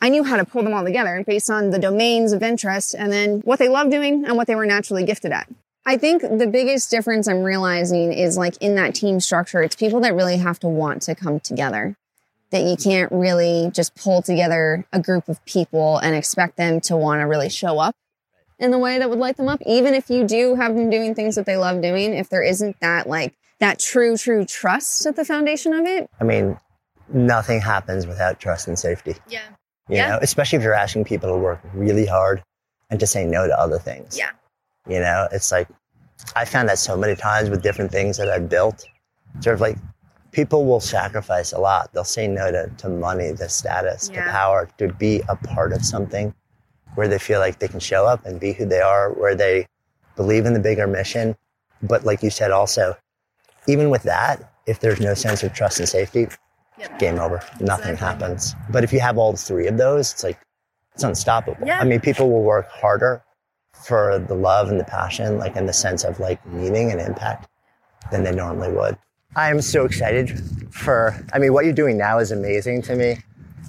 I 0.00 0.08
knew 0.08 0.24
how 0.24 0.36
to 0.36 0.44
pull 0.44 0.62
them 0.62 0.72
all 0.72 0.84
together 0.84 1.22
based 1.26 1.50
on 1.50 1.70
the 1.70 1.78
domains 1.78 2.32
of 2.32 2.42
interest 2.42 2.94
and 2.94 3.12
then 3.12 3.40
what 3.40 3.58
they 3.58 3.68
love 3.68 3.90
doing 3.90 4.24
and 4.24 4.36
what 4.36 4.46
they 4.46 4.54
were 4.54 4.66
naturally 4.66 5.04
gifted 5.04 5.32
at. 5.32 5.48
I 5.84 5.96
think 5.96 6.22
the 6.22 6.46
biggest 6.46 6.90
difference 6.90 7.26
I'm 7.26 7.42
realizing 7.42 8.12
is 8.12 8.36
like 8.36 8.56
in 8.60 8.74
that 8.76 8.94
team 8.94 9.20
structure, 9.20 9.62
it's 9.62 9.76
people 9.76 10.00
that 10.00 10.14
really 10.14 10.36
have 10.36 10.58
to 10.60 10.68
want 10.68 11.02
to 11.02 11.14
come 11.14 11.40
together. 11.40 11.96
That 12.50 12.64
you 12.64 12.76
can't 12.76 13.12
really 13.12 13.70
just 13.72 13.94
pull 13.94 14.22
together 14.22 14.84
a 14.92 15.00
group 15.00 15.28
of 15.28 15.44
people 15.44 15.98
and 15.98 16.16
expect 16.16 16.56
them 16.56 16.80
to 16.82 16.96
want 16.96 17.20
to 17.20 17.26
really 17.26 17.48
show 17.48 17.78
up 17.78 17.94
in 18.58 18.72
the 18.72 18.78
way 18.78 18.98
that 18.98 19.08
would 19.08 19.20
light 19.20 19.36
them 19.36 19.48
up. 19.48 19.62
Even 19.66 19.94
if 19.94 20.10
you 20.10 20.26
do 20.26 20.56
have 20.56 20.74
them 20.74 20.90
doing 20.90 21.14
things 21.14 21.36
that 21.36 21.46
they 21.46 21.56
love 21.56 21.80
doing, 21.80 22.12
if 22.12 22.28
there 22.28 22.42
isn't 22.42 22.80
that 22.80 23.08
like 23.08 23.34
that 23.60 23.78
true, 23.78 24.16
true 24.16 24.44
trust 24.44 25.06
at 25.06 25.14
the 25.14 25.24
foundation 25.24 25.72
of 25.72 25.86
it. 25.86 26.10
I 26.20 26.24
mean, 26.24 26.58
nothing 27.08 27.60
happens 27.60 28.06
without 28.06 28.40
trust 28.40 28.66
and 28.66 28.78
safety. 28.78 29.14
Yeah. 29.28 29.42
You 29.90 29.96
Yeah. 29.96 30.10
know, 30.10 30.18
especially 30.22 30.56
if 30.58 30.62
you're 30.62 30.74
asking 30.74 31.04
people 31.04 31.28
to 31.30 31.36
work 31.36 31.60
really 31.74 32.06
hard 32.06 32.42
and 32.90 32.98
to 33.00 33.06
say 33.06 33.24
no 33.24 33.46
to 33.46 33.58
other 33.58 33.78
things. 33.78 34.16
Yeah. 34.16 34.30
You 34.86 35.00
know, 35.00 35.28
it's 35.32 35.50
like 35.52 35.68
I 36.36 36.44
found 36.44 36.68
that 36.68 36.78
so 36.78 36.96
many 36.96 37.16
times 37.16 37.50
with 37.50 37.62
different 37.62 37.90
things 37.90 38.16
that 38.18 38.28
I've 38.28 38.48
built. 38.48 38.84
Sort 39.40 39.54
of 39.54 39.60
like 39.60 39.76
people 40.32 40.64
will 40.64 40.80
sacrifice 40.80 41.52
a 41.52 41.58
lot. 41.58 41.92
They'll 41.92 42.04
say 42.04 42.28
no 42.28 42.50
to, 42.52 42.70
to 42.78 42.88
money, 42.88 43.32
the 43.32 43.48
status, 43.48 44.08
the 44.08 44.14
Yeah. 44.14 44.30
power, 44.30 44.68
to 44.78 44.88
be 44.92 45.22
a 45.28 45.36
part 45.36 45.72
of 45.72 45.84
something 45.84 46.34
where 46.94 47.08
they 47.08 47.18
feel 47.18 47.40
like 47.40 47.58
they 47.58 47.68
can 47.68 47.80
show 47.80 48.06
up 48.06 48.24
and 48.26 48.38
be 48.38 48.52
who 48.52 48.64
they 48.66 48.80
are, 48.80 49.10
where 49.12 49.34
they 49.34 49.66
believe 50.16 50.46
in 50.46 50.54
the 50.54 50.60
bigger 50.60 50.86
mission. 50.86 51.36
But 51.82 52.04
like 52.04 52.22
you 52.22 52.30
said, 52.30 52.50
also, 52.50 52.96
even 53.66 53.90
with 53.90 54.02
that, 54.04 54.52
if 54.66 54.80
there's 54.80 55.00
no 55.00 55.14
sense 55.14 55.42
of 55.42 55.52
trust 55.52 55.78
and 55.80 55.88
safety, 55.88 56.28
game 56.98 57.18
over. 57.18 57.42
Nothing 57.60 57.96
happens. 57.96 58.54
But 58.70 58.84
if 58.84 58.92
you 58.92 59.00
have 59.00 59.18
all 59.18 59.34
three 59.36 59.66
of 59.66 59.76
those, 59.76 60.12
it's 60.12 60.24
like 60.24 60.38
it's 60.94 61.04
unstoppable. 61.04 61.66
Yeah. 61.66 61.80
I 61.80 61.84
mean, 61.84 62.00
people 62.00 62.30
will 62.30 62.42
work 62.42 62.68
harder 62.68 63.22
for 63.72 64.18
the 64.18 64.34
love 64.34 64.68
and 64.68 64.78
the 64.78 64.84
passion, 64.84 65.38
like 65.38 65.56
in 65.56 65.66
the 65.66 65.72
sense 65.72 66.04
of 66.04 66.20
like 66.20 66.44
meaning 66.46 66.90
and 66.90 67.00
impact 67.00 67.48
than 68.10 68.24
they 68.24 68.32
normally 68.32 68.72
would. 68.72 68.98
I 69.36 69.50
am 69.50 69.60
so 69.60 69.84
excited 69.84 70.42
for, 70.72 71.16
I 71.32 71.38
mean, 71.38 71.52
what 71.52 71.64
you're 71.64 71.74
doing 71.74 71.96
now 71.96 72.18
is 72.18 72.32
amazing 72.32 72.82
to 72.82 72.96
me. 72.96 73.18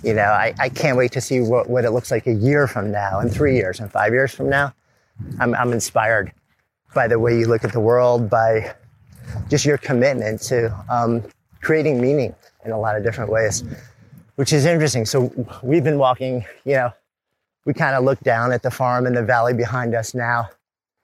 You 0.03 0.15
know, 0.15 0.23
I, 0.23 0.53
I 0.59 0.69
can't 0.69 0.97
wait 0.97 1.11
to 1.11 1.21
see 1.21 1.39
what, 1.39 1.69
what 1.69 1.85
it 1.85 1.91
looks 1.91 2.09
like 2.09 2.25
a 2.25 2.33
year 2.33 2.67
from 2.67 2.91
now 2.91 3.19
and 3.19 3.31
three 3.31 3.55
years 3.55 3.79
and 3.79 3.91
five 3.91 4.11
years 4.11 4.33
from 4.33 4.49
now. 4.49 4.73
I'm, 5.39 5.53
I'm 5.53 5.71
inspired 5.71 6.33
by 6.95 7.07
the 7.07 7.19
way 7.19 7.37
you 7.37 7.45
look 7.45 7.63
at 7.63 7.71
the 7.71 7.79
world, 7.79 8.29
by 8.29 8.73
just 9.49 9.63
your 9.63 9.77
commitment 9.77 10.41
to 10.41 10.75
um, 10.89 11.23
creating 11.61 12.01
meaning 12.01 12.35
in 12.65 12.71
a 12.71 12.79
lot 12.79 12.95
of 12.95 13.03
different 13.03 13.31
ways, 13.31 13.63
which 14.35 14.53
is 14.53 14.65
interesting. 14.65 15.05
So 15.05 15.31
we've 15.63 15.83
been 15.83 15.97
walking, 15.97 16.45
you 16.65 16.75
know, 16.75 16.91
we 17.65 17.73
kind 17.73 17.95
of 17.95 18.03
look 18.03 18.19
down 18.21 18.51
at 18.51 18.63
the 18.63 18.71
farm 18.71 19.05
and 19.05 19.15
the 19.15 19.23
valley 19.23 19.53
behind 19.53 19.93
us 19.93 20.13
now. 20.13 20.49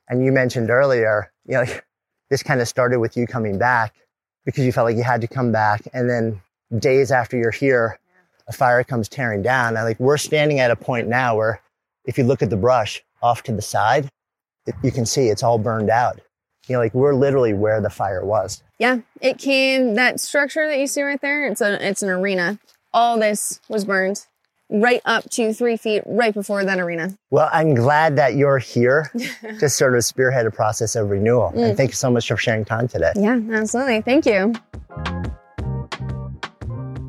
And 0.09 0.23
you 0.23 0.31
mentioned 0.31 0.69
earlier, 0.69 1.31
you 1.45 1.53
know, 1.53 1.65
this 2.29 2.43
kind 2.43 2.61
of 2.61 2.67
started 2.67 2.99
with 2.99 3.15
you 3.15 3.27
coming 3.27 3.57
back 3.57 3.93
because 4.45 4.65
you 4.65 4.71
felt 4.71 4.85
like 4.85 4.97
you 4.97 5.03
had 5.03 5.21
to 5.21 5.27
come 5.27 5.51
back. 5.51 5.81
And 5.93 6.09
then 6.09 6.41
days 6.79 7.11
after 7.11 7.37
you're 7.37 7.51
here, 7.51 7.99
a 8.47 8.53
fire 8.53 8.83
comes 8.83 9.09
tearing 9.09 9.41
down. 9.41 9.75
And 9.75 9.85
like 9.85 9.99
we're 9.99 10.17
standing 10.17 10.59
at 10.59 10.71
a 10.71 10.75
point 10.75 11.07
now 11.07 11.35
where 11.35 11.61
if 12.05 12.17
you 12.17 12.23
look 12.23 12.41
at 12.41 12.49
the 12.49 12.57
brush 12.57 13.03
off 13.21 13.43
to 13.43 13.51
the 13.51 13.61
side, 13.61 14.09
it, 14.65 14.75
you 14.83 14.91
can 14.91 15.05
see 15.05 15.27
it's 15.27 15.43
all 15.43 15.57
burned 15.57 15.89
out. 15.89 16.19
You 16.67 16.73
know, 16.73 16.79
like 16.79 16.93
we're 16.93 17.15
literally 17.15 17.53
where 17.53 17.81
the 17.81 17.89
fire 17.89 18.25
was. 18.25 18.63
Yeah, 18.79 18.99
it 19.21 19.37
came. 19.37 19.95
That 19.95 20.19
structure 20.19 20.67
that 20.67 20.79
you 20.79 20.87
see 20.87 21.01
right 21.01 21.21
there, 21.21 21.47
it's 21.47 21.61
a 21.61 21.87
it's 21.87 22.03
an 22.03 22.09
arena. 22.09 22.59
All 22.93 23.19
this 23.19 23.59
was 23.67 23.85
burned 23.85 24.25
right 24.69 25.01
up 25.05 25.29
to 25.29 25.53
three 25.53 25.77
feet 25.77 26.03
right 26.05 26.33
before 26.33 26.63
that 26.65 26.79
arena. 26.79 27.17
Well, 27.29 27.49
I'm 27.51 27.73
glad 27.73 28.15
that 28.17 28.35
you're 28.35 28.57
here 28.57 29.11
to 29.59 29.69
sort 29.69 29.95
of 29.95 30.03
spearhead 30.03 30.45
a 30.45 30.51
process 30.51 30.95
of 30.95 31.09
renewal. 31.09 31.49
And 31.49 31.73
mm. 31.73 31.77
thank 31.77 31.91
you 31.91 31.95
so 31.95 32.11
much 32.11 32.27
for 32.27 32.37
sharing 32.37 32.65
time 32.65 32.87
today. 32.87 33.13
Yeah, 33.15 33.39
absolutely. 33.51 34.01
Thank 34.01 34.25
you. 34.25 34.53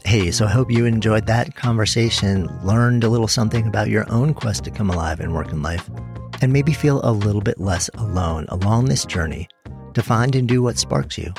Hey, 0.05 0.31
so 0.31 0.47
I 0.47 0.49
hope 0.49 0.71
you 0.71 0.87
enjoyed 0.87 1.27
that 1.27 1.55
conversation, 1.55 2.49
learned 2.65 3.05
a 3.05 3.11
little 3.11 3.29
something 3.29 3.67
about 3.67 3.89
your 3.89 4.11
own 4.11 4.33
quest 4.33 4.65
to 4.65 4.71
come 4.71 4.89
alive 4.89 5.21
in 5.21 5.35
work 5.35 5.53
and 5.53 5.63
life, 5.63 5.91
and 6.41 6.53
maybe 6.53 6.73
feel 6.73 7.01
a 7.03 7.13
little 7.13 7.41
bit 7.41 7.61
less 7.61 7.89
alone 7.95 8.47
along 8.49 8.87
this 8.87 9.05
journey 9.05 9.49
to 9.95 10.03
find 10.03 10.35
and 10.35 10.49
do 10.49 10.63
what 10.63 10.79
sparks 10.79 11.19
you. 11.19 11.33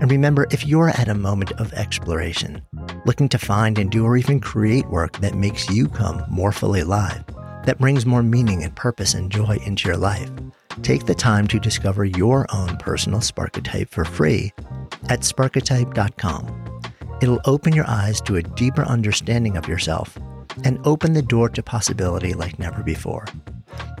And 0.00 0.10
remember, 0.10 0.46
if 0.50 0.66
you're 0.66 0.90
at 0.90 1.08
a 1.08 1.14
moment 1.14 1.52
of 1.52 1.72
exploration, 1.72 2.62
looking 3.06 3.28
to 3.30 3.38
find 3.38 3.78
and 3.78 3.90
do 3.90 4.04
or 4.04 4.16
even 4.16 4.40
create 4.40 4.86
work 4.88 5.18
that 5.20 5.34
makes 5.34 5.70
you 5.70 5.88
come 5.88 6.22
more 6.28 6.52
fully 6.52 6.80
alive, 6.80 7.24
that 7.64 7.78
brings 7.78 8.04
more 8.06 8.22
meaning 8.22 8.62
and 8.62 8.74
purpose 8.76 9.14
and 9.14 9.32
joy 9.32 9.58
into 9.64 9.88
your 9.88 9.96
life, 9.96 10.30
take 10.82 11.06
the 11.06 11.14
time 11.14 11.46
to 11.48 11.58
discover 11.58 12.04
your 12.04 12.46
own 12.54 12.76
personal 12.76 13.20
Sparketype 13.20 13.88
for 13.88 14.04
free 14.04 14.52
at 15.08 15.20
sparketype.com. 15.20 16.82
It'll 17.22 17.40
open 17.46 17.72
your 17.72 17.88
eyes 17.88 18.20
to 18.22 18.36
a 18.36 18.42
deeper 18.42 18.84
understanding 18.84 19.56
of 19.56 19.66
yourself 19.66 20.18
and 20.64 20.78
open 20.86 21.14
the 21.14 21.22
door 21.22 21.48
to 21.48 21.62
possibility 21.62 22.34
like 22.34 22.58
never 22.58 22.82
before. 22.82 23.24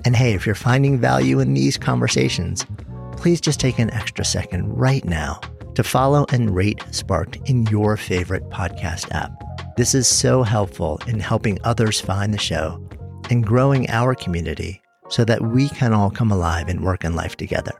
And 0.06 0.14
hey, 0.14 0.34
if 0.34 0.46
you're 0.46 0.54
finding 0.54 1.00
value 1.00 1.40
in 1.40 1.52
these 1.52 1.76
conversations, 1.76 2.64
please 3.16 3.40
just 3.40 3.58
take 3.58 3.80
an 3.80 3.90
extra 3.90 4.24
second 4.24 4.72
right 4.72 5.04
now 5.04 5.40
to 5.74 5.82
follow 5.82 6.26
and 6.32 6.54
rate 6.54 6.80
Sparked 6.92 7.38
in 7.50 7.66
your 7.66 7.96
favorite 7.96 8.48
podcast 8.48 9.12
app. 9.12 9.32
This 9.76 9.96
is 9.96 10.06
so 10.06 10.44
helpful 10.44 11.00
in 11.08 11.18
helping 11.18 11.58
others 11.64 12.00
find 12.00 12.32
the 12.32 12.38
show 12.38 12.80
and 13.30 13.44
growing 13.44 13.90
our 13.90 14.14
community 14.14 14.80
so 15.08 15.24
that 15.24 15.42
we 15.42 15.68
can 15.70 15.92
all 15.92 16.12
come 16.12 16.30
alive 16.30 16.68
in 16.68 16.82
work 16.82 17.02
and 17.02 17.16
life 17.16 17.36
together. 17.36 17.72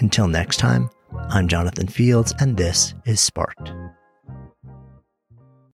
Until 0.00 0.26
next 0.26 0.56
time, 0.56 0.90
I'm 1.28 1.46
Jonathan 1.46 1.86
Fields, 1.86 2.34
and 2.40 2.56
this 2.56 2.92
is 3.06 3.20
Sparked. 3.20 3.72